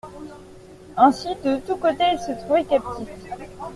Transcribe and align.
Ainsi 0.97 1.27
de 1.45 1.57
tous 1.57 1.75
côtés 1.77 2.13
il 2.13 2.17
se 2.19 2.31
trouvait 2.43 2.63
captif. 2.63 3.07